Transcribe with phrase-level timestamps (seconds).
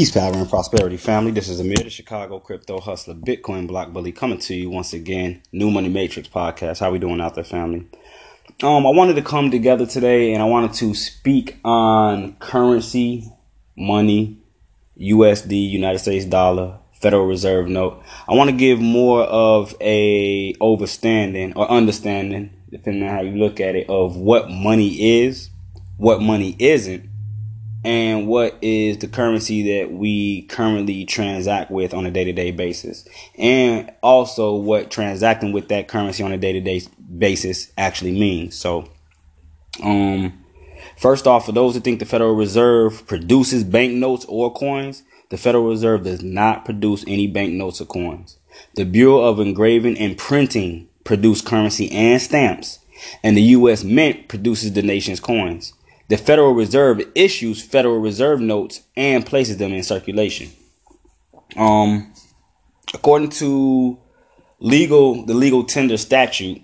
[0.00, 1.30] Peace, power, and prosperity, family.
[1.30, 5.42] This is Amir, the Chicago crypto hustler, Bitcoin block bully, coming to you once again.
[5.52, 6.80] New Money Matrix podcast.
[6.80, 7.86] How we doing out there, family?
[8.62, 13.30] Um, I wanted to come together today, and I wanted to speak on currency,
[13.76, 14.38] money,
[14.98, 18.02] USD, United States dollar, Federal Reserve note.
[18.26, 23.60] I want to give more of a overstanding or understanding, depending on how you look
[23.60, 25.50] at it, of what money is,
[25.98, 27.09] what money isn't
[27.84, 33.08] and what is the currency that we currently transact with on a day-to-day basis?
[33.38, 36.82] And also what transacting with that currency on a day-to-day
[37.16, 38.54] basis actually means.
[38.56, 38.90] So
[39.82, 40.44] um
[40.96, 45.68] first off for those who think the federal reserve produces banknotes or coins the federal
[45.68, 48.36] reserve does not produce any banknotes or coins.
[48.74, 52.80] The bureau of engraving and printing produce currency and stamps
[53.22, 55.72] and the us mint produces the nation's coins
[56.10, 60.50] the Federal Reserve issues Federal Reserve notes and places them in circulation.
[61.56, 62.12] Um,
[62.92, 63.96] according to
[64.58, 66.62] legal, the legal tender statute,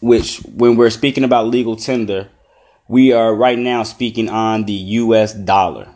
[0.00, 2.30] which when we're speaking about legal tender,
[2.88, 5.34] we are right now speaking on the U.S.
[5.34, 5.88] dollar,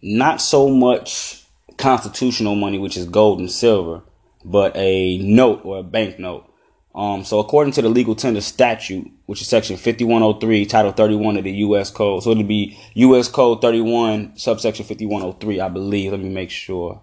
[0.00, 1.44] not so much
[1.76, 4.02] constitutional money, which is gold and silver,
[4.44, 6.48] but a note or a banknote.
[6.94, 11.44] Um, so according to the legal tender statute, which is section 5103, title 31 of
[11.44, 11.90] the U.S.
[11.90, 12.22] code.
[12.22, 13.26] So it'll be U.S.
[13.28, 16.12] code 31, subsection 5103, I believe.
[16.12, 17.02] Let me make sure.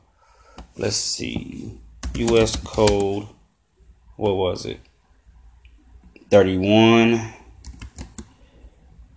[0.78, 1.78] Let's see.
[2.16, 2.56] U.S.
[2.56, 3.28] code,
[4.16, 4.80] what was it?
[6.30, 7.34] 31.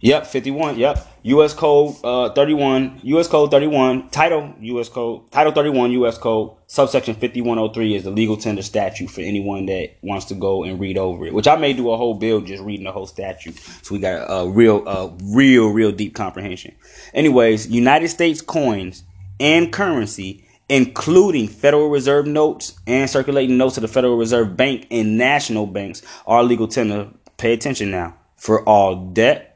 [0.05, 0.79] Yep, 51.
[0.79, 1.09] Yep.
[1.23, 1.55] U.S.
[1.55, 3.27] Code uh, 31, U.S.
[3.27, 4.91] Code 31, Title U.S.
[4.91, 6.19] Code, Title 31, U.S.
[6.19, 10.79] Code, subsection 5103 is the legal tender statute for anyone that wants to go and
[10.79, 11.33] read over it.
[11.33, 14.27] Which I may do a whole bill just reading the whole statute, so we got
[14.29, 16.75] a, real, a real, real deep comprehension.
[17.15, 19.05] Anyways, United States coins
[19.41, 25.17] and currency, including Federal Reserve notes and circulating notes of the Federal Reserve Bank and
[25.17, 27.09] national banks, are legal tender.
[27.39, 29.54] Pay attention now for all debt,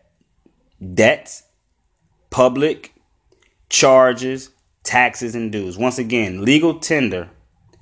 [0.95, 1.43] debts
[2.31, 2.95] public
[3.69, 4.51] charges,
[4.83, 5.77] taxes, and dues.
[5.77, 7.31] Once again, legal tender,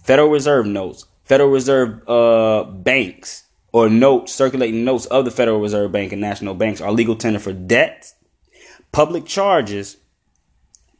[0.02, 5.92] Federal Reserve notes, Federal Reserve uh, banks, or notes, circulating notes of the Federal Reserve
[5.92, 8.12] Bank and national banks are legal tender for debt,
[8.92, 9.98] public charges.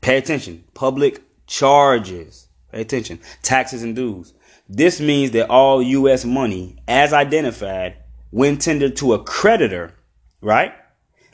[0.01, 0.65] Pay attention.
[0.75, 2.49] Public charges.
[2.71, 3.19] Pay attention.
[3.43, 4.34] Taxes and dues.
[4.69, 6.25] This means that all U.S.
[6.25, 7.97] money, as identified,
[8.31, 9.95] when tendered to a creditor,
[10.41, 10.75] right?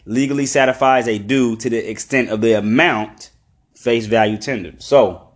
[0.05, 3.31] Legally satisfies a due to the extent of the amount
[3.75, 4.83] face value tendered.
[4.83, 5.29] So,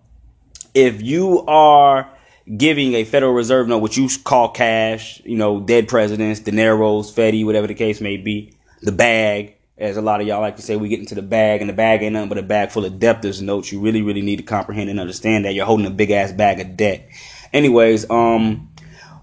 [0.75, 2.11] if you are
[2.57, 7.45] giving a Federal Reserve note, which you call cash, you know, dead presidents, dineros, Fetty,
[7.45, 10.77] whatever the case may be, the bag, as a lot of y'all like to say,
[10.77, 12.99] we get into the bag, and the bag ain't nothing but a bag full of
[12.99, 13.73] debtors notes.
[13.73, 16.61] You really, really need to comprehend and understand that you're holding a big ass bag
[16.61, 17.09] of debt.
[17.53, 18.73] Anyways, um,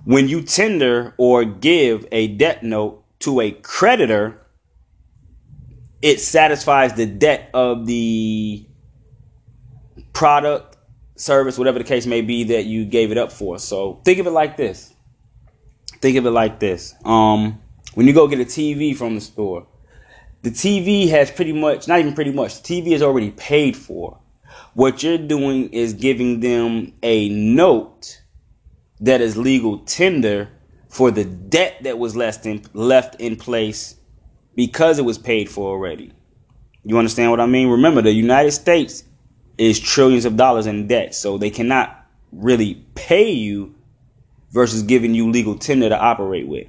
[0.06, 4.43] when you tender or give a debt note to a creditor,
[6.04, 8.68] it satisfies the debt of the
[10.12, 10.76] product,
[11.16, 13.58] service, whatever the case may be that you gave it up for.
[13.58, 14.94] So think of it like this.
[16.02, 16.94] Think of it like this.
[17.06, 17.62] Um,
[17.94, 19.66] when you go get a TV from the store,
[20.42, 24.20] the TV has pretty much, not even pretty much, the TV is already paid for.
[24.74, 28.22] What you're doing is giving them a note
[29.00, 30.50] that is legal tender
[30.90, 33.96] for the debt that was left in, left in place
[34.56, 36.12] because it was paid for already.
[36.84, 37.70] You understand what I mean?
[37.70, 39.04] Remember, the United States
[39.58, 43.76] is trillions of dollars in debt, so they cannot really pay you
[44.52, 46.68] versus giving you legal tender to operate with.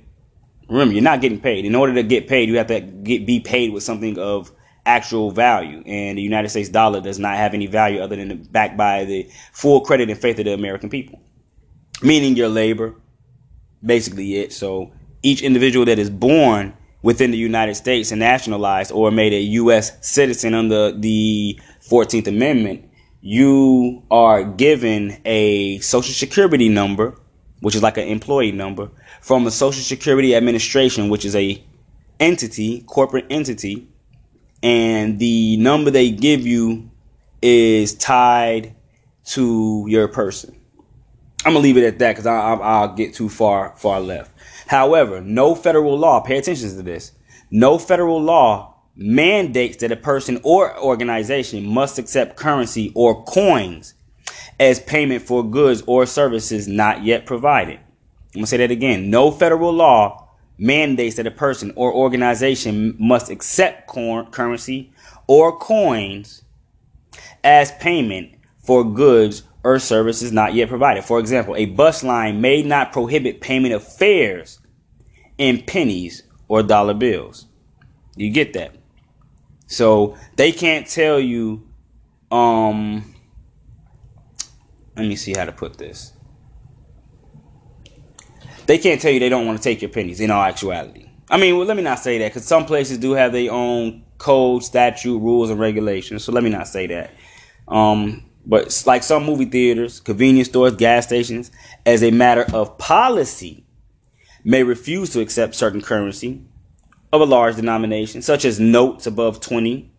[0.69, 1.65] Remember, you're not getting paid.
[1.65, 4.51] In order to get paid, you have to get be paid with something of
[4.87, 5.83] actual value.
[5.85, 9.29] And the United States dollar does not have any value other than backed by the
[9.53, 11.21] full credit and faith of the American people.
[12.03, 12.95] Meaning your labor,
[13.85, 14.53] basically it.
[14.53, 19.41] So each individual that is born within the United States and nationalized or made a
[19.61, 19.93] U.S.
[20.01, 21.61] citizen under the
[21.91, 22.89] 14th Amendment,
[23.21, 27.15] you are given a social security number,
[27.61, 28.91] which is like an employee number,
[29.21, 31.63] from the Social Security Administration, which is a
[32.19, 33.87] entity, corporate entity,
[34.63, 36.91] and the number they give you
[37.43, 38.75] is tied
[39.27, 40.59] to your person.
[41.45, 44.31] I'm gonna leave it at that because I'll get too far far left.
[44.67, 47.13] However, no federal law, pay attention to this,
[47.51, 53.95] no federal law mandates that a person or organization must accept currency or coins
[54.59, 57.81] as payment for goods or services not yet provided.
[58.35, 59.11] I'm to say that again.
[59.11, 60.29] No federal law
[60.59, 64.93] mandates that a person or organization must accept currency
[65.27, 66.43] or coins
[67.43, 71.05] as payment for goods or services not yet provided.
[71.05, 74.61] For example, a bus line may not prohibit payment of fares
[75.39, 77.47] in pennies or dollar bills.
[78.15, 78.77] You get that?
[79.67, 81.67] So they can't tell you
[82.31, 83.15] um
[84.97, 86.13] let me see how to put this.
[88.67, 91.09] They can't tell you they don't want to take your pennies in all actuality.
[91.31, 94.05] I mean, well, let me not say that because some places do have their own
[94.19, 96.23] code, statute, rules, and regulations.
[96.23, 97.11] So let me not say that.
[97.67, 101.51] Um, but like some movie theaters, convenience stores, gas stations,
[101.87, 103.65] as a matter of policy,
[104.45, 106.43] may refuse to accept certain currency
[107.13, 109.91] of a large denomination, such as notes above twenty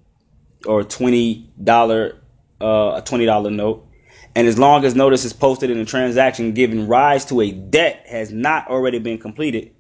[0.66, 2.22] or twenty dollar,
[2.62, 3.88] uh, a twenty dollar note,
[4.36, 8.06] and as long as notice is posted in a transaction giving rise to a debt
[8.08, 9.72] has not already been completed,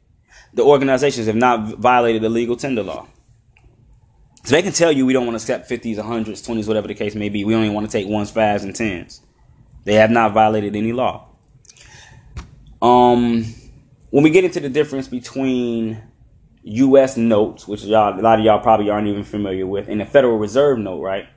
[0.53, 3.07] the organizations have not violated the legal tender law.
[4.45, 6.93] So they can tell you we don't want to accept 50s, 100s, 20s, whatever the
[6.93, 7.43] case may be.
[7.43, 9.21] We only want to take ones, fives, and tens.
[9.85, 11.29] They have not violated any law.
[12.79, 13.43] Um,
[14.11, 15.99] when we get into the difference between
[16.61, 17.17] U.S.
[17.17, 20.37] notes, which y'all, a lot of y'all probably aren't even familiar with, and the Federal
[20.37, 21.27] Reserve note, right?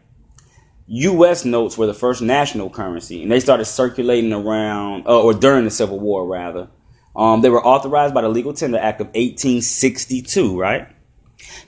[0.86, 1.46] U.S.
[1.46, 5.70] notes were the first national currency, and they started circulating around, uh, or during the
[5.70, 6.68] Civil War, rather.
[7.16, 10.88] Um, they were authorized by the Legal Tender Act of 1862, right?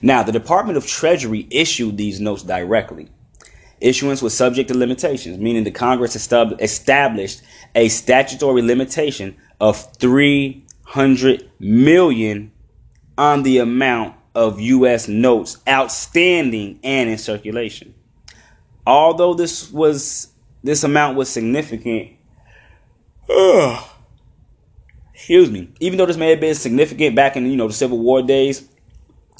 [0.01, 3.09] Now, the Department of Treasury issued these notes directly.
[3.79, 7.41] Issuance was subject to limitations, meaning the Congress established
[7.73, 12.51] a statutory limitation of 300 million
[13.17, 17.93] on the amount of US notes outstanding and in circulation.
[18.85, 20.27] Although this was
[20.63, 22.11] this amount was significant,
[23.29, 23.83] ugh,
[25.13, 27.99] excuse me, even though this may have been significant back in you know the Civil
[27.99, 28.67] War days,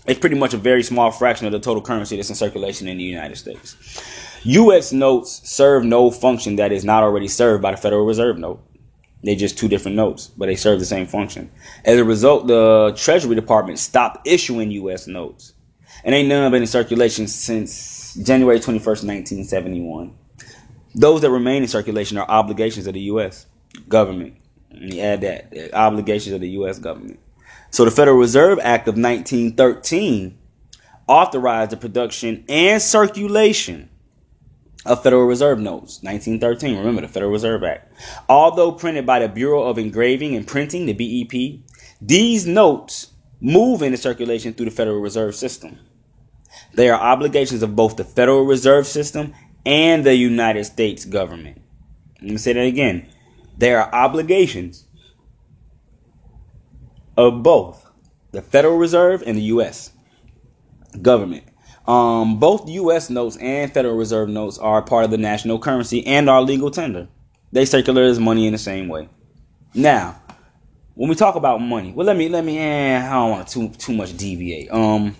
[0.08, 2.98] it's pretty much a very small fraction of the total currency that's in circulation in
[2.98, 3.76] the United States.
[4.44, 4.92] U.S.
[4.92, 8.62] notes serve no function that is not already served by the Federal Reserve note.
[9.24, 11.52] They're just two different notes, but they serve the same function.
[11.86, 15.06] As a result, the Treasury Department stopped issuing U.S.
[15.06, 15.54] notes.
[16.04, 20.16] And ain't none of been in circulation since January 21st, 1971.
[20.96, 23.46] Those that remain in circulation are obligations of the U.S.
[23.88, 24.36] government.
[24.72, 26.80] And you add that, obligations of the U.S.
[26.80, 27.20] government.
[27.72, 30.38] So the Federal Reserve Act of 1913
[31.08, 33.90] authorized the production and circulation
[34.86, 36.04] of Federal Reserve notes.
[36.04, 37.94] 1913, remember the Federal Reserve Act.
[38.28, 41.62] Although printed by the Bureau of Engraving and Printing, the BEP,
[42.02, 45.80] these notes move into circulation through the Federal Reserve System.
[46.74, 49.34] They are obligations of both the Federal Reserve System
[49.66, 51.62] and the United States government.
[52.22, 53.08] Let me say that again.
[53.58, 54.86] They are obligations
[57.18, 57.90] of both
[58.32, 59.92] the Federal Reserve and the U.S.
[61.02, 61.44] government.
[61.88, 63.10] Um, both U.S.
[63.10, 67.08] notes and Federal Reserve notes are part of the national currency and are legal tender.
[67.52, 69.10] They circulate as money in the same way.
[69.74, 70.22] Now,
[70.96, 72.58] when we talk about money, well, let me let me.
[72.60, 74.72] Eh, I don't want to too too much deviate.
[74.72, 75.16] Um,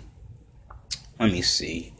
[1.18, 1.91] let me see.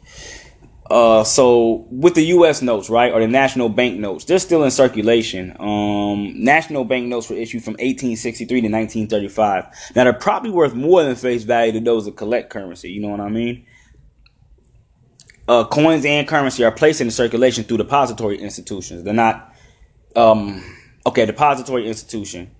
[0.89, 2.61] Uh, so with the U.S.
[2.61, 5.55] notes, right, or the national bank notes, they're still in circulation.
[5.59, 9.65] Um, national bank notes were issued from 1863 to 1935.
[9.95, 12.91] Now they're probably worth more than face value to those that collect currency.
[12.91, 13.65] You know what I mean?
[15.47, 19.03] Uh, coins and currency are placed in circulation through depository institutions.
[19.03, 19.53] They're not,
[20.15, 20.63] um,
[21.05, 22.51] okay, depository institution.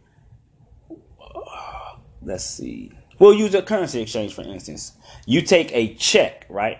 [2.22, 2.92] Let's see.
[3.20, 4.94] We'll use a currency exchange, for instance.
[5.26, 6.80] You take a check, right?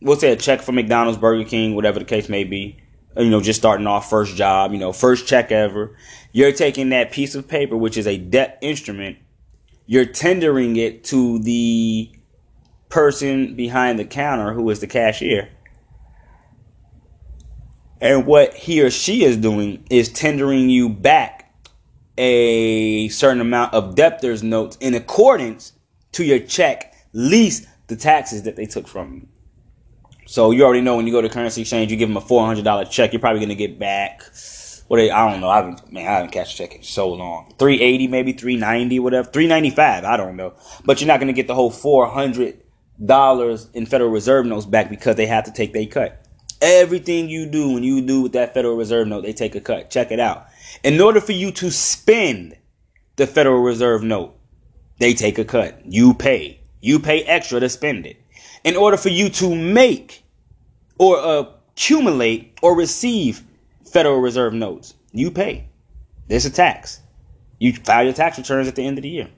[0.00, 2.78] We'll say a check for McDonald's, Burger King, whatever the case may be.
[3.16, 5.96] You know, just starting off first job, you know, first check ever.
[6.32, 9.18] You're taking that piece of paper, which is a debt instrument,
[9.86, 12.10] you're tendering it to the
[12.88, 15.48] person behind the counter who is the cashier.
[18.00, 21.52] And what he or she is doing is tendering you back
[22.16, 25.72] a certain amount of debtor's notes in accordance
[26.12, 29.28] to your check, least the taxes that they took from you.
[30.30, 32.46] So you already know when you go to currency exchange, you give them a four
[32.46, 34.22] hundred dollar check, you're probably gonna get back.
[34.86, 35.48] What they, I don't know.
[35.48, 37.52] I haven't man, I haven't cashed a check in so long.
[37.58, 39.28] Three eighty, maybe three ninety, whatever.
[39.28, 40.04] Three ninety five.
[40.04, 40.54] I don't know.
[40.84, 42.62] But you're not gonna get the whole four hundred
[43.04, 46.24] dollars in Federal Reserve notes back because they have to take their cut.
[46.62, 49.90] Everything you do when you do with that Federal Reserve note, they take a cut.
[49.90, 50.46] Check it out.
[50.84, 52.56] In order for you to spend
[53.16, 54.38] the Federal Reserve note,
[55.00, 55.82] they take a cut.
[55.84, 56.60] You pay.
[56.80, 58.22] You pay extra to spend it
[58.64, 60.24] in order for you to make
[60.98, 63.42] or accumulate or receive
[63.92, 65.68] Federal Reserve notes, you pay.
[66.28, 67.00] There's a tax.
[67.58, 69.28] You file your tax returns at the end of the year.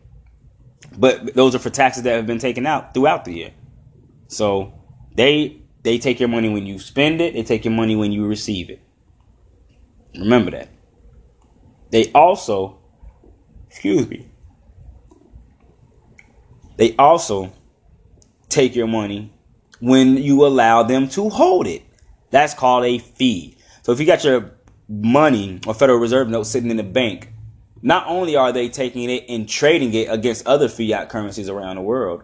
[0.99, 3.53] But those are for taxes that have been taken out throughout the year.
[4.29, 4.75] So
[5.15, 8.27] they They take your money when you spend it, they take your money when you
[8.27, 8.81] receive it.
[10.15, 10.69] Remember that.
[11.91, 12.79] They also,
[13.69, 14.29] excuse me,
[16.77, 17.53] they also
[18.53, 19.33] take your money
[19.81, 21.83] when you allow them to hold it.
[22.31, 23.57] That's called a fee.
[23.83, 24.53] So if you got your
[24.89, 27.33] money or Federal Reserve note sitting in the bank,
[27.83, 31.83] not only are they taking it and trading it against other fiat currencies around the
[31.83, 32.23] world,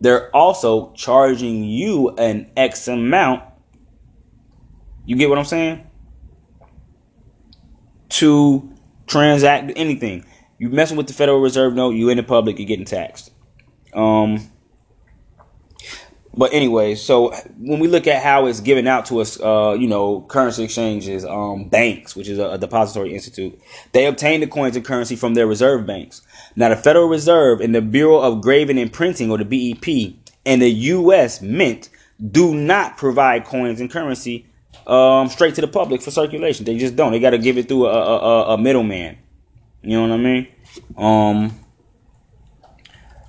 [0.00, 3.44] they're also charging you an X amount.
[5.04, 5.86] You get what I'm saying?
[8.08, 8.72] To
[9.06, 10.24] transact anything.
[10.58, 13.30] You messing with the Federal Reserve note, you in the public, you're getting taxed.
[13.94, 14.50] Um,
[16.36, 19.88] but anyway, so when we look at how it's given out to us, uh, you
[19.88, 23.58] know, currency exchanges, um, banks, which is a, a, depository institute,
[23.92, 26.20] they obtain the coins and currency from their reserve banks.
[26.54, 30.60] Now, the Federal Reserve and the Bureau of Graving and Printing, or the BEP, and
[30.60, 31.40] the U.S.
[31.40, 31.88] Mint
[32.30, 34.46] do not provide coins and currency
[34.86, 36.66] um, straight to the public for circulation.
[36.66, 37.12] They just don't.
[37.12, 39.18] They got to give it through a, a, a middleman.
[39.82, 40.48] You know what I mean?
[40.96, 41.60] Um,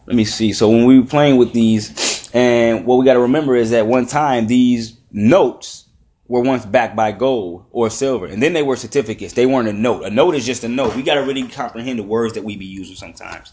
[0.06, 0.54] let me see.
[0.54, 3.88] So when we were playing with these and what we got to remember is that
[3.88, 5.86] one time these notes
[6.28, 9.34] were once backed by gold or silver, and then they were certificates.
[9.34, 10.04] They weren't a note.
[10.04, 10.96] A note is just a note.
[10.96, 13.52] We got to really comprehend the words that we be using sometimes.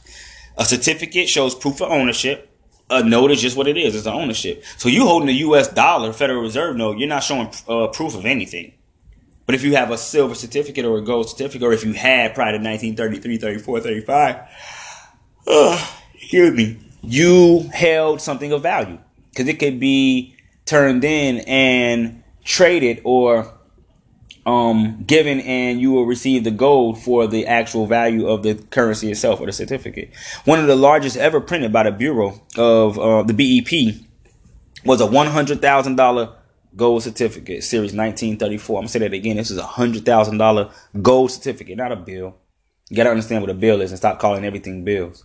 [0.58, 2.50] A certificate shows proof of ownership.
[2.90, 3.96] A note is just what it is.
[3.96, 4.62] It's an ownership.
[4.76, 5.68] So you holding a U.S.
[5.68, 8.74] dollar, Federal Reserve note, you're not showing uh, proof of anything.
[9.46, 12.34] But if you have a silver certificate or a gold certificate, or if you had
[12.34, 14.40] prior to 1933, 34, 35,
[15.46, 18.98] uh, excuse me, you held something of value
[19.30, 23.52] because it could be turned in and traded or
[24.46, 29.10] um, given and you will receive the gold for the actual value of the currency
[29.10, 30.10] itself or the certificate.
[30.44, 34.02] One of the largest ever printed by the Bureau of uh, the BEP
[34.84, 36.34] was a $100,000
[36.76, 38.76] gold certificate, series 1934.
[38.76, 39.36] I'm gonna say that again.
[39.36, 42.36] This is a $100,000 gold certificate, not a bill.
[42.90, 45.24] You gotta understand what a bill is and stop calling everything bills.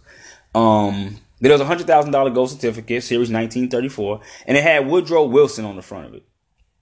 [0.55, 5.25] Um, there was a hundred thousand dollar gold certificate, series 1934, and it had Woodrow
[5.25, 6.23] Wilson on the front of it.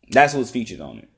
[0.09, 1.09] That's what was featured on it.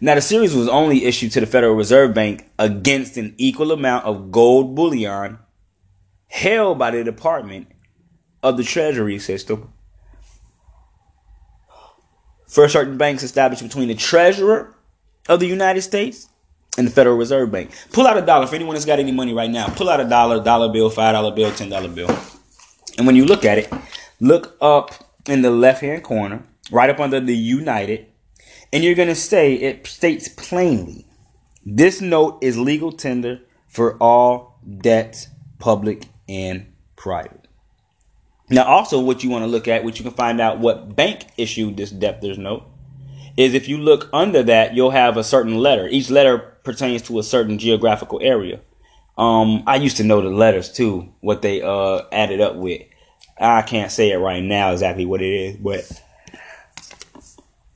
[0.00, 4.06] Now the series was only issued to the Federal Reserve Bank against an equal amount
[4.06, 5.38] of gold bullion
[6.28, 7.68] held by the Department
[8.42, 9.72] of the Treasury System
[12.46, 14.74] for certain banks established between the Treasurer
[15.28, 16.28] of the United States
[16.78, 17.70] and the Federal Reserve Bank.
[17.92, 19.68] Pull out a dollar for anyone that's got any money right now.
[19.68, 22.08] Pull out a dollar, dollar bill, five dollar bill, ten dollar bill.
[22.96, 23.72] And when you look at it,
[24.20, 24.92] look up
[25.26, 28.06] in the left hand corner, right up under the United,
[28.72, 31.06] and you're going to say it states plainly
[31.64, 35.28] this note is legal tender for all debts,
[35.58, 37.46] public and private.
[38.48, 41.26] Now, also, what you want to look at, which you can find out what bank
[41.36, 42.64] issued this debtor's note,
[43.36, 45.86] is if you look under that, you'll have a certain letter.
[45.86, 48.60] Each letter pertains to a certain geographical area.
[49.20, 52.80] Um, I used to know the letters too, what they uh added up with.
[53.38, 56.02] I can't say it right now exactly what it is, but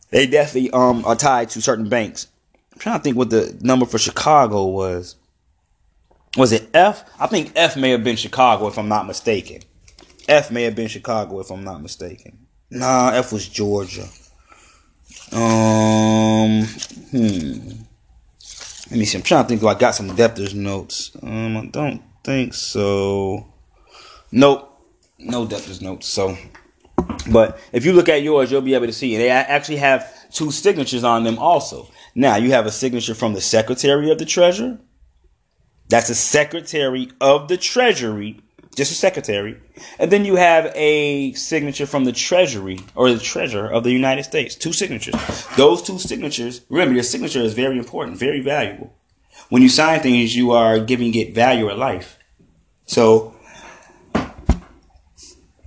[0.08, 2.28] they definitely um are tied to certain banks.
[2.72, 5.16] I'm trying to think what the number for Chicago was.
[6.38, 7.04] Was it F?
[7.20, 9.60] I think F may have been Chicago if I'm not mistaken.
[10.26, 12.38] F may have been Chicago if I'm not mistaken.
[12.70, 14.08] Nah, F was Georgia.
[15.30, 16.64] Um,
[17.10, 17.83] hmm.
[18.90, 19.18] Let me see.
[19.18, 21.12] I'm trying to think if I got some debtors notes.
[21.22, 23.46] Um, I don't think so.
[24.30, 24.74] Nope
[25.24, 26.06] no debtors notes.
[26.06, 26.36] So,
[27.30, 30.50] but if you look at yours, you'll be able to see they actually have two
[30.50, 31.88] signatures on them also.
[32.14, 34.78] Now you have a signature from the Secretary of the Treasury.
[35.88, 38.40] That's a Secretary of the Treasury,
[38.74, 39.60] just a Secretary,
[39.98, 44.24] and then you have a signature from the Treasury or the Treasurer of the United
[44.24, 44.54] States.
[44.54, 45.14] Two signatures.
[45.56, 46.62] Those two signatures.
[46.68, 48.94] Remember, your signature is very important, very valuable.
[49.48, 52.18] When you sign things, you are giving it value or life.
[52.86, 53.34] So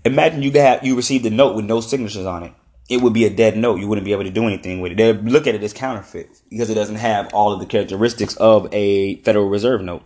[0.07, 2.53] Imagine you got you received a note with no signatures on it.
[2.89, 3.81] It would be a dead note.
[3.81, 4.95] You wouldn't be able to do anything with it.
[4.95, 8.73] They look at it as counterfeit because it doesn't have all of the characteristics of
[8.73, 10.03] a Federal Reserve note.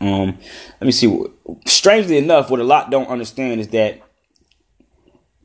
[0.00, 0.38] Um,
[0.80, 1.24] let me see.
[1.66, 4.00] Strangely enough, what a lot don't understand is that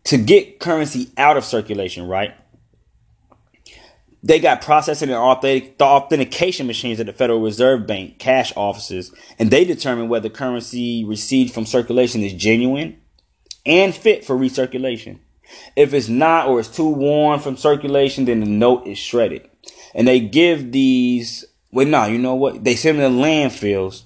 [0.05, 2.33] to get currency out of circulation, right?
[4.21, 9.13] they got processing and authentic, the authentication machines at the Federal Reserve Bank cash offices,
[9.37, 12.99] and they determine whether currency received from circulation is genuine
[13.65, 15.19] and fit for recirculation.
[15.75, 19.49] If it's not or it's too worn from circulation, then the note is shredded.
[19.95, 22.63] And they give these, well, no, you know what?
[22.63, 24.03] They send them to landfills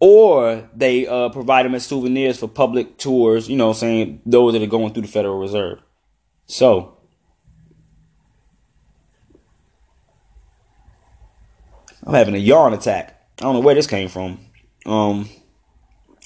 [0.00, 4.62] or they uh, provide them as souvenirs for public tours, you know, saying those that
[4.62, 5.80] are going through the Federal Reserve.
[6.46, 6.98] So,
[12.04, 13.22] I'm having a yawn attack.
[13.38, 14.38] I don't know where this came from.
[14.86, 15.28] Um,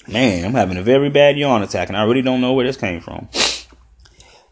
[0.07, 2.77] man, I'm having a very bad yawn attack, and I really don't know where this
[2.77, 3.27] came from.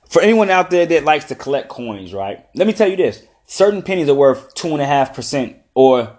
[0.10, 2.46] For anyone out there that likes to collect coins, right?
[2.54, 6.18] Let me tell you this: certain pennies are worth two and a half percent or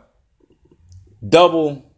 [1.27, 1.92] double,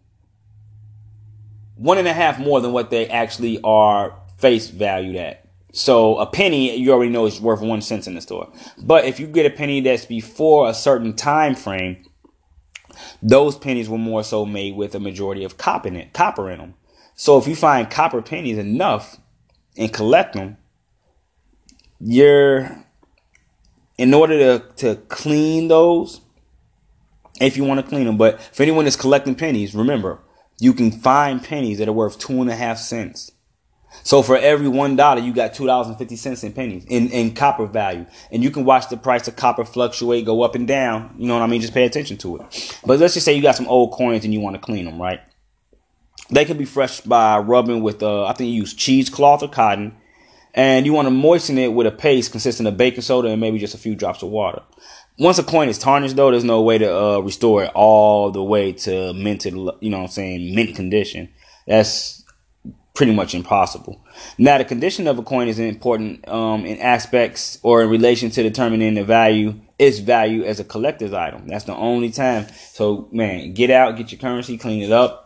[1.77, 5.49] one and a half more than what they actually are face valued at.
[5.73, 8.53] So a penny, you already know, is worth one cent in the store.
[8.79, 12.05] But if you get a penny that's before a certain time frame,
[13.21, 16.59] those pennies were more so made with a majority of copper in it, copper in
[16.59, 16.75] them.
[17.17, 19.17] So if you find copper pennies enough
[19.77, 20.59] and collect them,
[21.99, 22.85] you're
[23.99, 26.21] in order to to clean those,
[27.41, 28.17] if you want to clean them.
[28.17, 30.21] But for anyone that's collecting pennies, remember
[30.59, 33.33] you can find pennies that are worth two and a half cents.
[34.03, 37.11] So for every one dollar, you got two dollars and fifty cents in pennies in,
[37.11, 40.67] in copper value, and you can watch the price of copper fluctuate, go up and
[40.67, 41.15] down.
[41.17, 41.61] You know what I mean?
[41.61, 42.81] Just pay attention to it.
[42.85, 45.01] But let's just say you got some old coins and you want to clean them,
[45.01, 45.21] right?
[46.31, 49.95] They can be fresh by rubbing with, uh, I think you use cheesecloth or cotton,
[50.55, 53.59] and you want to moisten it with a paste consisting of baking soda and maybe
[53.59, 54.63] just a few drops of water.
[55.19, 58.43] Once a coin is tarnished, though, there's no way to uh, restore it all the
[58.43, 61.29] way to minted, you know what I'm saying, mint condition.
[61.67, 62.25] That's
[62.95, 64.05] pretty much impossible.
[64.39, 68.43] Now, the condition of a coin is important um, in aspects or in relation to
[68.43, 71.47] determining the value, its value as a collector's item.
[71.49, 72.47] That's the only time.
[72.73, 75.21] So, man, get out, get your currency, clean it up.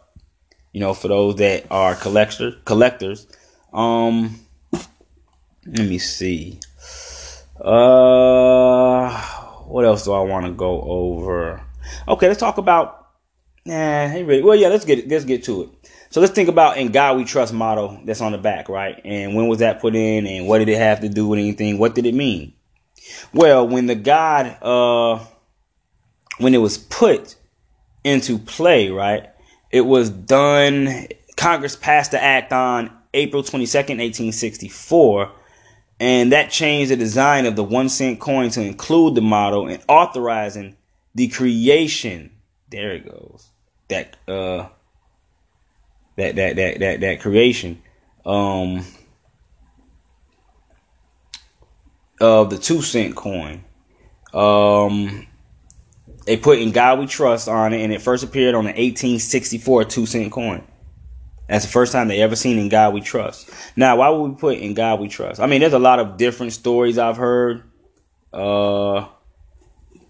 [0.73, 3.26] You know, for those that are collector collectors.
[3.73, 4.40] Um,
[5.66, 6.61] let me see.
[7.61, 9.38] Uh,
[9.69, 11.63] what else do I want to go over?
[12.07, 13.07] Okay, let's talk about.
[13.65, 14.43] Nah, hey, really.
[14.43, 15.91] Well, yeah, let's get let's get to it.
[16.11, 19.01] So let's think about in God we trust motto that's on the back, right?
[19.05, 21.79] And when was that put in and what did it have to do with anything?
[21.79, 22.55] What did it mean?
[23.35, 25.25] Well, when the God uh
[26.39, 27.37] when it was put
[28.05, 29.29] into play, right?
[29.71, 35.33] It was done Congress passed the act on April 22nd, 1864,
[36.01, 39.83] and that changed the design of the 1 cent coin to include the motto and
[39.89, 40.77] authorizing
[41.15, 42.31] the creation
[42.71, 43.49] there it goes.
[43.89, 44.69] That uh
[46.17, 47.83] that that that that that creation
[48.27, 48.85] um
[52.21, 53.65] of the two cent coin.
[54.35, 55.27] Um
[56.27, 59.85] they put in God We Trust on it and it first appeared on the 1864
[59.87, 60.63] two cent coin.
[61.49, 63.51] That's the first time they ever seen in God We Trust.
[63.75, 65.41] Now, why would we put in God We Trust?
[65.41, 67.63] I mean, there's a lot of different stories I've heard.
[68.33, 69.07] Uh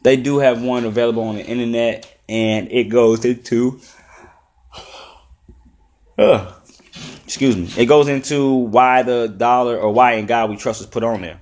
[0.03, 3.81] they do have one available on the internet and it goes into
[6.19, 6.53] uh,
[7.25, 7.69] excuse me.
[7.77, 11.23] It goes into why the dollar or why in God we trust was put on
[11.23, 11.41] there.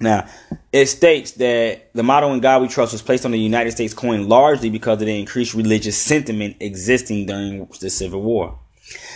[0.00, 0.26] Now,
[0.72, 3.94] it states that the motto in God we trust was placed on the United States
[3.94, 8.58] coin largely because of the increased religious sentiment existing during the Civil War.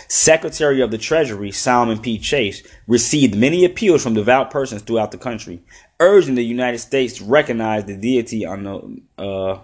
[0.07, 2.17] Secretary of the Treasury Salmon P.
[2.17, 5.61] Chase received many appeals from devout persons throughout the country,
[5.99, 9.59] urging the United States to recognize the deity on the uh,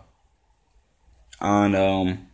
[1.41, 2.28] on um,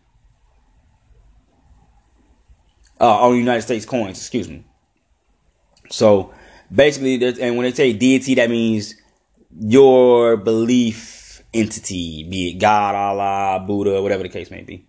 [3.00, 4.63] uh, on United States coins, excuse me.
[5.89, 6.34] So
[6.74, 8.96] basically, and when they say deity, that means
[9.60, 14.86] your belief entity, be it God, Allah, Buddha, whatever the case may be.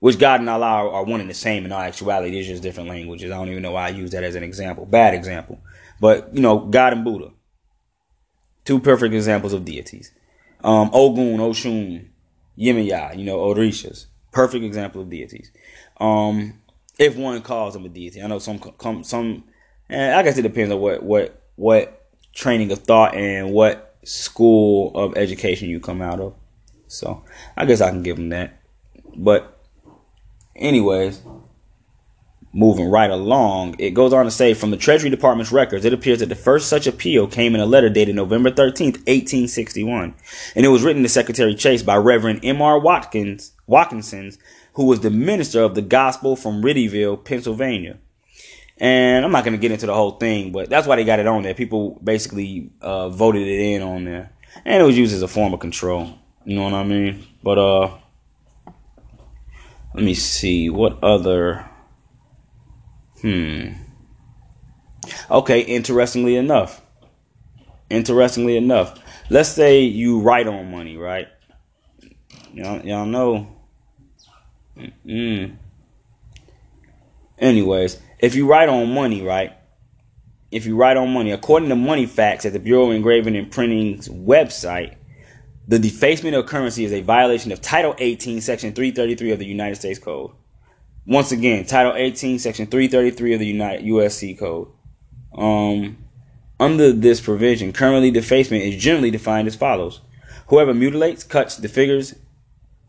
[0.00, 2.30] Which God and Allah are one and the same in all actuality.
[2.30, 3.32] They're just different languages.
[3.32, 4.86] I don't even know why I use that as an example.
[4.86, 5.60] Bad example.
[6.00, 7.32] But, you know, God and Buddha.
[8.64, 10.12] Two perfect examples of deities.
[10.62, 12.08] Um, Ogun, Oshun,
[12.56, 14.06] Yemaya, you know, Orishas.
[14.30, 15.50] Perfect example of deities.
[16.00, 16.60] Um,
[16.98, 18.22] if one calls them a deity.
[18.22, 19.44] I know some come some
[19.88, 24.92] and I guess it depends on what what what training of thought and what school
[24.94, 26.34] of education you come out of.
[26.88, 27.24] So
[27.56, 28.60] I guess I can give them that.
[29.16, 29.57] But
[30.58, 31.22] anyways,
[32.52, 36.18] moving right along, it goes on to say from the Treasury Department's records, it appears
[36.20, 40.14] that the first such appeal came in a letter dated November 13th, 1861.
[40.54, 42.78] And it was written to Secretary Chase by Reverend M.R.
[42.78, 44.38] Watkins, Watkinson's
[44.78, 47.98] who was the minister of the gospel from Ridgeville, Pennsylvania.
[48.76, 51.18] And I'm not going to get into the whole thing, but that's why they got
[51.18, 51.52] it on there.
[51.52, 54.30] People basically uh, voted it in on there.
[54.64, 56.16] And it was used as a form of control.
[56.44, 57.26] You know what I mean?
[57.42, 57.98] But uh
[59.94, 61.68] let me see what other
[63.22, 63.72] hmm
[65.30, 66.82] Okay, interestingly enough.
[67.88, 68.98] Interestingly enough,
[69.30, 71.28] let's say you write on money, right?
[72.52, 73.54] Y'all, y'all know
[75.04, 75.56] Mm.
[77.36, 79.58] Anyways, if you write on money, right?
[80.50, 83.50] if you write on money, according to Money Facts at the Bureau of Engraving and
[83.50, 84.94] Printing's website,
[85.68, 89.74] the defacement of currency is a violation of Title 18, Section 333 of the United
[89.76, 90.30] States Code.
[91.06, 94.68] Once again, Title 18, Section 333 of the United USC Code.
[95.34, 95.98] Um,
[96.58, 100.00] under this provision, currently defacement is generally defined as follows:
[100.46, 102.16] Whoever mutilates, cuts, defigures,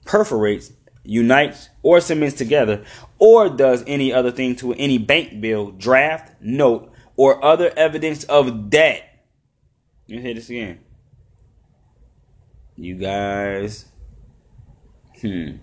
[0.06, 0.72] perforates,
[1.04, 2.86] unites, or cements together,
[3.18, 8.70] or does any other thing to any bank bill, draft, note, or other evidence of
[8.70, 9.04] debt.
[10.08, 10.80] Let me say this again.
[12.80, 13.88] You guys,
[15.20, 15.58] hmm.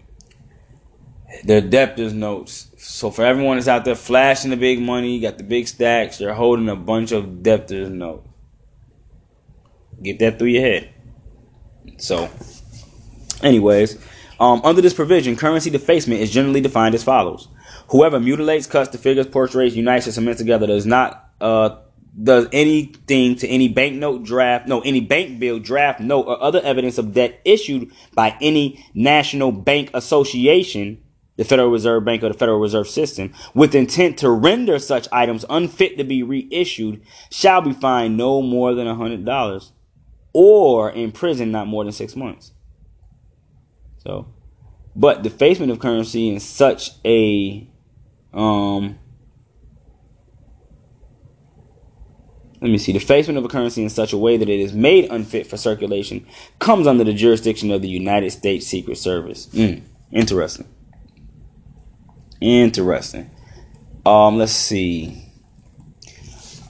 [1.44, 2.70] Their debtors notes.
[2.76, 6.35] So for everyone that's out there flashing the big money, got the big stacks, you're
[6.35, 8.29] holding a bunch of debtors notes.
[10.02, 10.92] Get that through your head.
[11.96, 12.29] So,
[13.42, 13.98] anyways,
[14.38, 17.48] um, under this provision, currency defacement is generally defined as follows:
[17.88, 21.76] Whoever mutilates, cuts, defigures, portrays, unites, or cements together does not uh,
[22.20, 26.98] does anything to any banknote draft, no, any bank bill, draft, note, or other evidence
[26.98, 31.02] of debt issued by any national bank association,
[31.37, 35.44] the Federal Reserve Bank or the Federal Reserve System, with intent to render such items
[35.50, 39.70] unfit to be reissued, shall be fined no more than $100
[40.33, 42.52] or in prison not more than six months.
[43.98, 44.29] So,
[44.94, 47.68] but defacement of currency in such a
[48.33, 48.98] um,
[52.60, 55.10] let me see, defacement of a currency in such a way that it is made
[55.10, 56.26] unfit for circulation
[56.58, 59.46] comes under the jurisdiction of the United States Secret Service.
[59.46, 60.66] Mm, interesting.
[62.40, 63.30] Interesting.
[64.04, 65.22] Um, let's see.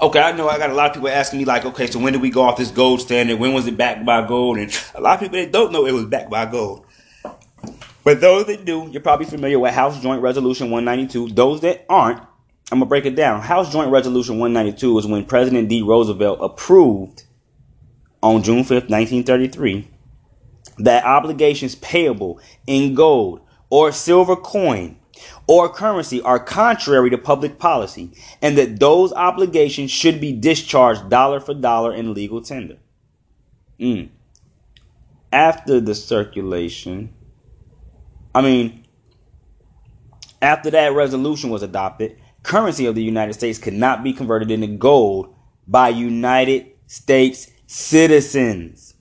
[0.00, 2.12] Okay, I know I got a lot of people asking me like, okay, so when
[2.12, 3.38] did we go off this gold standard?
[3.38, 4.58] When was it backed by gold?
[4.58, 6.84] And a lot of people that don't know it was backed by gold.
[8.04, 11.34] But those that do, you're probably familiar with House Joint Resolution 192.
[11.34, 12.20] Those that aren't,
[12.70, 13.42] I'm gonna break it down.
[13.42, 15.82] House Joint Resolution 192 was when President D.
[15.82, 17.24] Roosevelt approved
[18.22, 19.88] on June 5th, 1933,
[20.78, 24.96] that obligations payable in gold or silver coin
[25.46, 28.10] or currency are contrary to public policy,
[28.42, 32.78] and that those obligations should be discharged dollar for dollar in legal tender.
[33.78, 34.08] Mm.
[35.32, 37.14] After the circulation,
[38.34, 38.84] I mean,
[40.42, 44.68] after that resolution was adopted, currency of the United States could not be converted into
[44.68, 45.34] gold
[45.66, 48.94] by United States citizens.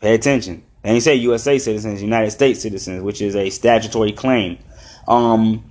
[0.00, 0.64] Pay attention.
[0.82, 4.58] They ain't say USA citizens, United States citizens, which is a statutory claim.
[5.06, 5.70] Um,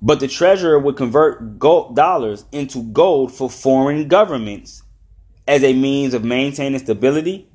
[0.00, 4.84] but the treasurer would convert gold dollars into gold for foreign governments
[5.48, 7.48] as a means of maintaining stability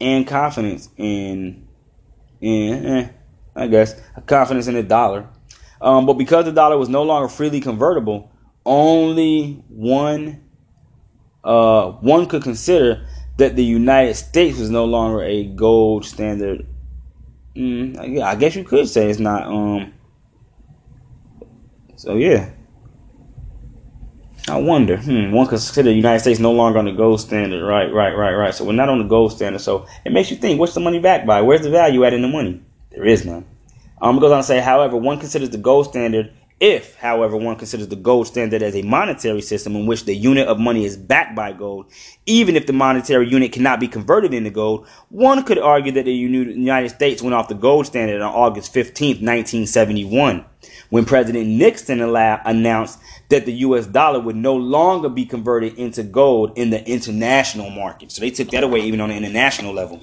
[0.00, 1.68] and confidence in,
[2.40, 3.08] in eh,
[3.54, 5.28] I guess, a confidence in the dollar.
[5.80, 8.30] Um, but because the dollar was no longer freely convertible,
[8.66, 10.42] only one
[11.42, 13.06] uh, one could consider
[13.38, 16.66] that the United States was no longer a gold standard.
[17.56, 19.46] Mm, I guess you could say it's not.
[19.46, 19.94] Um,
[21.96, 22.50] so yeah,
[24.48, 24.98] I wonder.
[24.98, 27.64] Hmm, one could consider the United States no longer on the gold standard.
[27.64, 28.54] Right, right, right, right.
[28.54, 29.60] So we're not on the gold standard.
[29.60, 31.40] So it makes you think: what's the money backed by?
[31.40, 32.62] Where's the value at in the money?
[32.90, 33.46] There is none.
[34.02, 37.56] Um, it goes on to say, however, one considers the gold standard if, however, one
[37.56, 40.94] considers the gold standard as a monetary system in which the unit of money is
[40.94, 41.90] backed by gold,
[42.26, 46.12] even if the monetary unit cannot be converted into gold, one could argue that the
[46.12, 50.44] United States went off the gold standard on August 15, 1971,
[50.90, 52.98] when President Nixon announced
[53.30, 58.12] that the US dollar would no longer be converted into gold in the international market.
[58.12, 60.02] So they took that away even on the international level.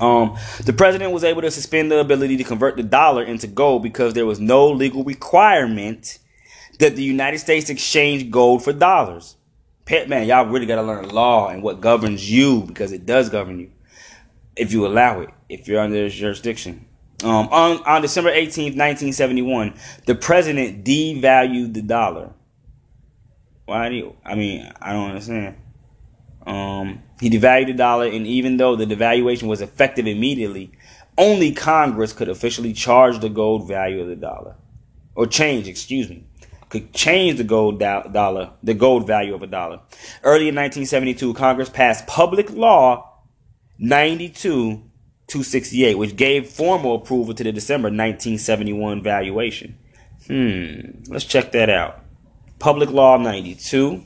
[0.00, 3.82] Um, the president was able to suspend the ability to convert the dollar into gold
[3.82, 6.18] because there was no legal requirement
[6.78, 9.36] that the United States exchange gold for dollars.
[9.84, 13.28] Pet man, y'all really got to learn law and what governs you because it does
[13.28, 13.70] govern you
[14.56, 16.86] if you allow it, if you're under jurisdiction.
[17.24, 19.74] Um, on, on December 18th, 1971,
[20.06, 22.32] the president devalued the dollar.
[23.64, 24.16] Why do you?
[24.24, 25.56] I mean, I don't understand.
[26.44, 30.72] Um, he devalued the dollar, and even though the devaluation was effective immediately,
[31.16, 34.56] only Congress could officially charge the gold value of the dollar,
[35.14, 36.26] or change, excuse me,
[36.68, 39.78] could change the gold do- dollar, the gold value of a dollar.
[40.24, 43.20] Early in 1972, Congress passed Public Law
[43.78, 44.82] 92
[45.28, 49.78] 268, which gave formal approval to the December 1971 valuation.
[50.26, 52.00] Hmm, let's check that out.
[52.58, 54.04] Public Law 92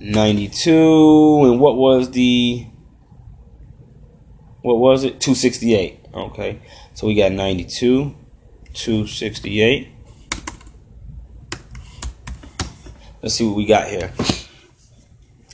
[0.00, 2.66] 92 and what was the
[4.62, 6.60] what was it 268 okay
[6.94, 8.14] so we got 92
[8.74, 9.88] 268.
[13.22, 14.12] Let's see what we got here.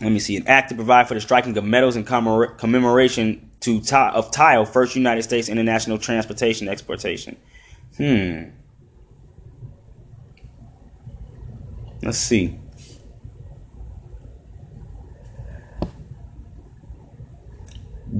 [0.01, 0.37] Let me see.
[0.37, 4.95] An act to provide for the striking of medals in commemoration to of TILE, first
[4.95, 7.37] United States international transportation exportation.
[7.97, 8.51] Hmm.
[12.03, 12.61] Let's see.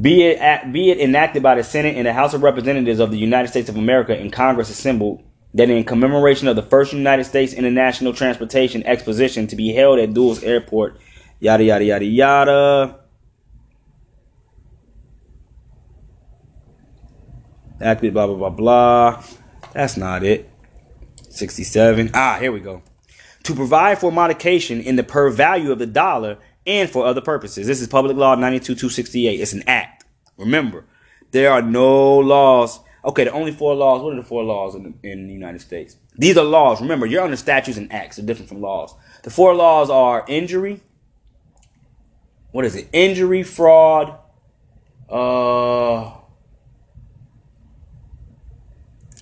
[0.01, 3.11] Be it, at, be it enacted by the Senate and the House of Representatives of
[3.11, 5.23] the United States of America and Congress assembled
[5.55, 10.13] that in commemoration of the first United States International Transportation Exposition to be held at
[10.13, 10.99] Dulles Airport,
[11.41, 13.01] yada, yada, yada, yada.
[17.81, 19.25] Acted, blah, blah, blah, blah.
[19.73, 20.51] That's not it.
[21.31, 22.11] 67.
[22.13, 22.83] Ah, here we go.
[23.45, 27.67] To provide for modification in the par value of the dollar and for other purposes.
[27.67, 29.41] This is Public Law 92268.
[29.41, 30.05] It's an act.
[30.37, 30.85] Remember,
[31.31, 32.81] there are no laws.
[33.05, 34.03] Okay, the only four laws.
[34.03, 35.97] What are the four laws in the, in the United States?
[36.17, 36.81] These are laws.
[36.81, 38.17] Remember, you're under statutes and acts.
[38.17, 38.95] They're different from laws.
[39.23, 40.81] The four laws are injury.
[42.51, 42.89] What is it?
[42.93, 44.19] Injury, fraud.
[45.09, 46.11] Uh,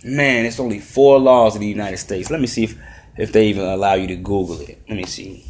[0.02, 2.30] man, it's only four laws in the United States.
[2.30, 2.78] Let me see if
[3.16, 4.82] if they even allow you to Google it.
[4.88, 5.44] Let me see.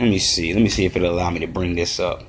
[0.00, 0.54] Let me see.
[0.54, 2.22] Let me see if it'll allow me to bring this up.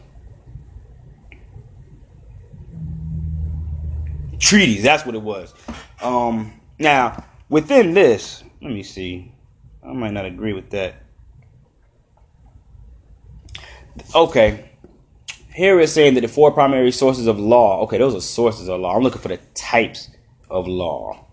[4.40, 5.54] Treaties, that's what it was.
[6.02, 9.32] Um, now, within this, let me see.
[9.82, 10.96] I might not agree with that.
[14.14, 14.70] Okay.
[15.54, 17.84] Here it's saying that the four primary sources of law.
[17.84, 18.98] Okay, those are sources of law.
[18.98, 20.10] I'm looking for the types
[20.50, 21.26] of law.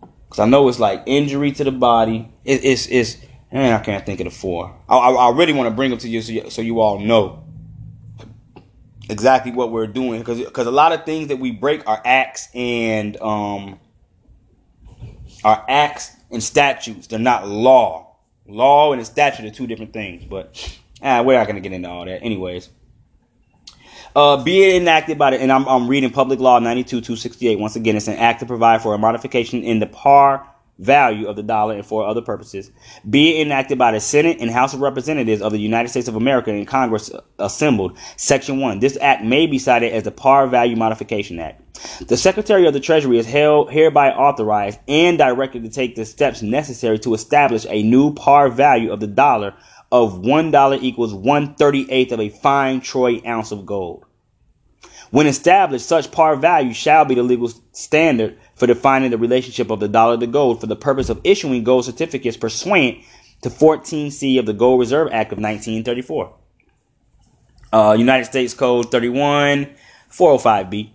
[0.00, 2.32] Because I know it's like injury to the body.
[2.46, 3.18] It, it's, it's
[3.50, 4.74] and I can't think of the four.
[4.88, 6.98] I, I, I really want to bring them to you so, you so you all
[6.98, 7.44] know
[9.08, 12.48] exactly what we're doing because because a lot of things that we break are acts
[12.54, 13.78] and um
[15.44, 17.06] are acts and statutes.
[17.06, 18.16] They're not law.
[18.48, 20.24] Law and a statute are two different things.
[20.24, 22.22] But ah, we're not gonna get into all that.
[22.22, 22.70] Anyways.
[24.14, 27.58] Uh, be it enacted by the, and I'm, I'm reading Public Law 92 268.
[27.58, 30.46] Once again, it's an act to provide for a modification in the par
[30.78, 32.70] value of the dollar and for other purposes,
[33.08, 36.16] be it enacted by the Senate and House of Representatives of the United States of
[36.16, 37.96] America and Congress assembled.
[38.16, 38.78] Section 1.
[38.78, 41.62] This act may be cited as the Par Value Modification Act.
[42.08, 46.40] The Secretary of the Treasury is held, hereby authorized and directed to take the steps
[46.40, 49.54] necessary to establish a new par value of the dollar
[49.92, 54.05] of $1 equals 138th of a fine troy ounce of gold.
[55.10, 59.80] When established, such par value shall be the legal standard for defining the relationship of
[59.80, 62.98] the dollar to gold for the purpose of issuing gold certificates pursuant
[63.42, 66.34] to 14C of the Gold Reserve Act of 1934.
[67.72, 69.68] Uh, United States Code 31
[70.10, 70.90] 405B.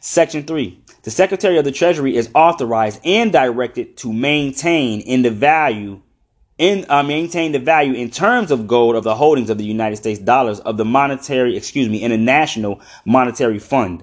[0.00, 0.80] Section 3.
[1.02, 6.02] The Secretary of the Treasury is authorized and directed to maintain in the value
[6.58, 9.96] in uh, maintain the value in terms of gold of the holdings of the United
[9.96, 14.02] States dollars of the monetary, excuse me, international monetary fund,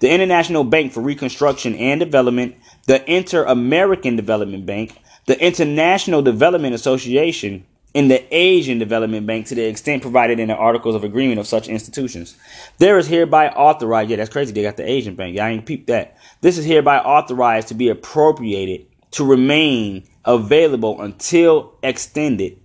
[0.00, 2.56] the International Bank for Reconstruction and Development,
[2.86, 9.64] the Inter-American Development Bank, the International Development Association, and the Asian Development Bank to the
[9.64, 12.36] extent provided in the Articles of Agreement of such institutions.
[12.78, 15.66] There is hereby authorized, yeah, that's crazy, they got the Asian Bank, yeah, I ain't
[15.66, 16.16] peeped that.
[16.42, 22.60] This is hereby authorized to be appropriated to remain available until extended.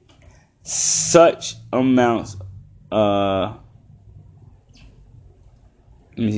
[0.64, 2.38] Such amounts
[2.92, 3.56] uh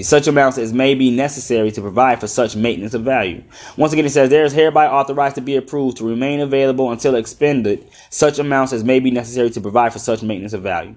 [0.04, 3.44] such amounts as may be necessary to provide for such maintenance of value.
[3.78, 7.16] Once again, it says there is hereby authorized to be approved to remain available until
[7.16, 10.96] expended such amounts as may be necessary to provide for such maintenance of value.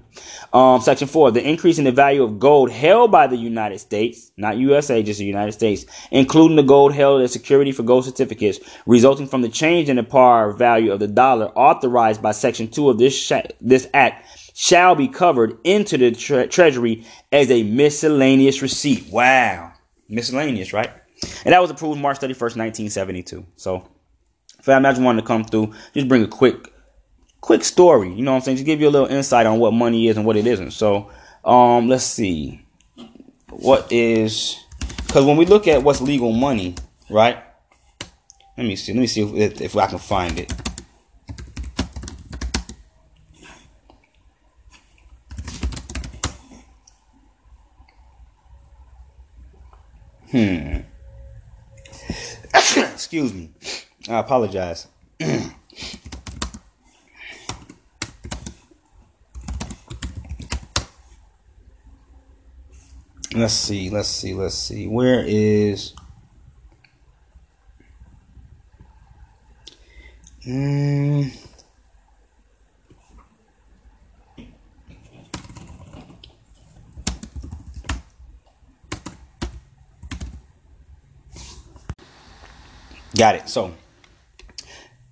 [0.52, 4.30] Um, section four, the increase in the value of gold held by the United States,
[4.36, 8.60] not USA, just the United States, including the gold held as security for gold certificates,
[8.86, 12.88] resulting from the change in the par value of the dollar authorized by section two
[12.88, 14.24] of this sh- this act
[14.60, 19.06] shall be covered into the tre- treasury as a miscellaneous receipt.
[19.08, 19.72] Wow.
[20.08, 20.90] Miscellaneous, right?
[21.44, 23.46] And that was approved March 31st, 1972.
[23.54, 23.88] So,
[24.60, 26.72] fam, I just wanted to come through, just bring a quick,
[27.40, 28.12] quick story.
[28.12, 28.56] You know what I'm saying?
[28.56, 30.72] Just give you a little insight on what money is and what it isn't.
[30.72, 31.08] So,
[31.44, 32.60] um, let's see.
[33.50, 34.58] What is,
[35.06, 36.74] because when we look at what's legal money,
[37.08, 37.38] right?
[38.56, 38.92] Let me see.
[38.92, 40.67] Let me see if, if I can find it.
[50.30, 50.80] Hmm.
[52.76, 53.50] Excuse me.
[54.08, 54.86] I apologize.
[63.34, 64.86] let's see, let's see, let's see.
[64.86, 65.94] Where is
[70.46, 71.32] mm,
[83.18, 83.48] Got it.
[83.48, 83.74] So,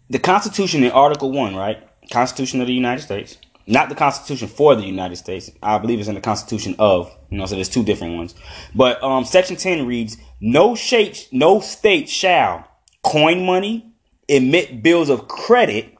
[0.08, 1.82] the Constitution in Article 1, right?
[2.10, 3.36] Constitution of the United States.
[3.66, 5.50] Not the Constitution for the United States.
[5.60, 7.12] I believe it's in the Constitution of.
[7.30, 8.36] You know, so there's two different ones.
[8.76, 12.68] But um, Section 10 reads, no, state, no state shall
[13.02, 13.92] coin money,
[14.28, 15.92] emit bills of credit,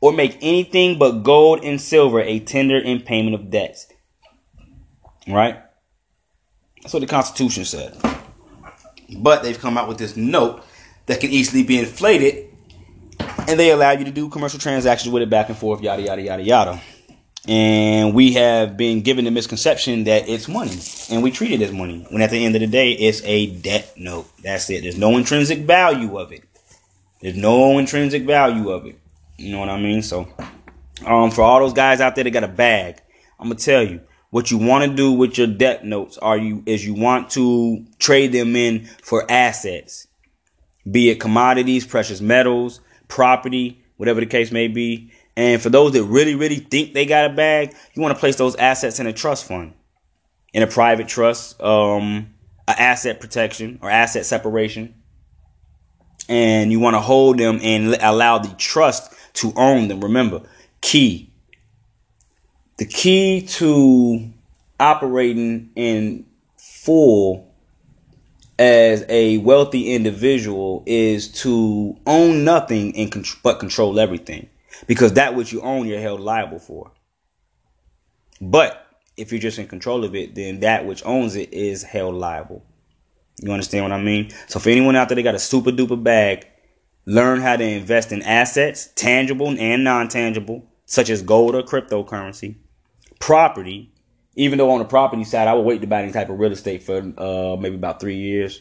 [0.00, 3.86] or make anything but gold and silver a tender in payment of debts.
[5.28, 5.62] Right?
[6.82, 7.96] That's what the Constitution said.
[9.16, 10.64] But they've come out with this note
[11.06, 12.52] that can easily be inflated,
[13.48, 16.22] and they allow you to do commercial transactions with it back and forth, yada yada
[16.22, 16.80] yada yada.
[17.48, 20.78] And we have been given the misconception that it's money,
[21.10, 22.04] and we treat it as money.
[22.10, 24.26] When at the end of the day, it's a debt note.
[24.42, 24.82] That's it.
[24.82, 26.42] There's no intrinsic value of it.
[27.20, 28.98] There's no intrinsic value of it.
[29.38, 30.02] You know what I mean?
[30.02, 30.28] So,
[31.06, 33.00] um, for all those guys out there that got a bag,
[33.38, 36.18] I'm gonna tell you what you want to do with your debt notes.
[36.18, 40.08] Are you is you want to trade them in for assets
[40.90, 45.10] be it commodities, precious metals, property, whatever the case may be.
[45.36, 48.36] And for those that really, really think they got a bag, you want to place
[48.36, 49.74] those assets in a trust fund,
[50.52, 52.34] in a private trust, um,
[52.66, 54.94] a asset protection or asset separation.
[56.28, 60.00] And you want to hold them and allow the trust to own them.
[60.00, 60.42] Remember,
[60.80, 61.30] key.
[62.78, 64.32] The key to
[64.80, 67.54] operating in full
[68.58, 74.48] as a wealthy individual is to own nothing and con- but control everything.
[74.86, 76.92] Because that which you own you're held liable for.
[78.40, 82.14] But if you're just in control of it then that which owns it is held
[82.14, 82.62] liable.
[83.42, 84.30] You understand what i mean?
[84.46, 86.46] So for anyone out there that got a super duper bag
[87.06, 92.56] learn how to invest in assets tangible and non-tangible such as gold or cryptocurrency
[93.20, 93.92] property
[94.36, 96.52] even though on the property side, I would wait to buy any type of real
[96.52, 98.60] estate for uh, maybe about three years.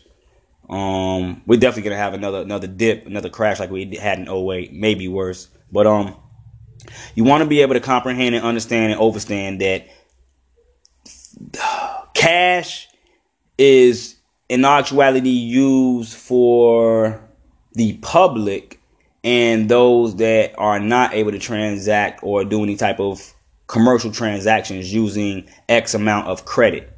[0.70, 4.74] Um, we're definitely gonna have another another dip, another crash like we had in 08,
[4.74, 5.50] maybe worse.
[5.72, 6.16] But um,
[7.14, 9.88] you want to be able to comprehend and understand and understand that
[12.14, 12.88] cash
[13.58, 14.16] is
[14.48, 17.22] in actuality used for
[17.74, 18.80] the public
[19.24, 23.35] and those that are not able to transact or do any type of
[23.68, 26.92] commercial transactions using X amount of credit.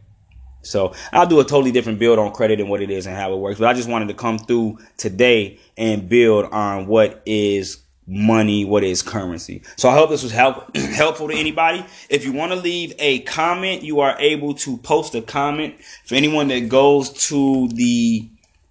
[0.61, 3.33] So I'll do a totally different build on credit and what it is and how
[3.33, 3.59] it works.
[3.59, 8.83] But I just wanted to come through today and build on what is money, what
[8.83, 9.61] is currency.
[9.75, 11.85] So I hope this was help, helpful to anybody.
[12.09, 15.75] If you want to leave a comment, you are able to post a comment
[16.05, 18.29] for anyone that goes to the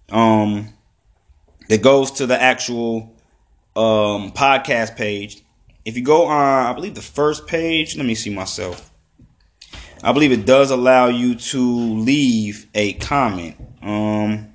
[0.09, 0.73] um
[1.67, 3.13] that goes to the actual
[3.75, 5.43] um podcast page
[5.87, 8.91] if you go on, I believe the first page, let me see myself.
[10.03, 13.55] I believe it does allow you to leave a comment.
[13.81, 14.53] Um,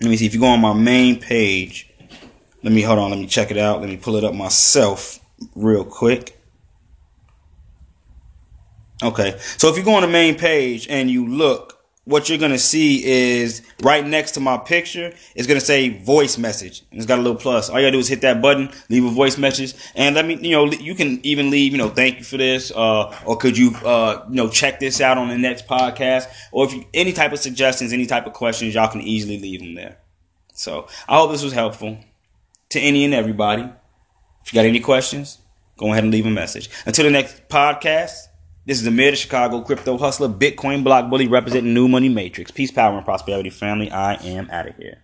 [0.00, 0.24] let me see.
[0.24, 1.92] If you go on my main page,
[2.62, 3.10] let me hold on.
[3.10, 3.80] Let me check it out.
[3.80, 5.18] Let me pull it up myself
[5.56, 6.40] real quick.
[9.02, 11.77] Okay, so if you go on the main page and you look
[12.08, 16.82] what you're gonna see is right next to my picture it's gonna say voice message.
[16.90, 17.68] And it's got a little plus.
[17.68, 20.38] All you gotta do is hit that button leave a voice message and let me
[20.40, 23.58] you know you can even leave you know thank you for this uh, or could
[23.58, 27.12] you uh, you know check this out on the next podcast or if you, any
[27.12, 29.98] type of suggestions any type of questions y'all can easily leave them there.
[30.54, 31.98] So i hope this was helpful
[32.70, 33.68] to any and everybody.
[34.42, 35.38] If you got any questions
[35.76, 36.68] go ahead and leave a message.
[36.86, 38.27] Until the next podcast
[38.68, 42.50] this is the mayor of Chicago, crypto hustler, Bitcoin block bully, representing New Money Matrix.
[42.50, 43.90] Peace, power, and prosperity, family.
[43.90, 44.98] I am out of here.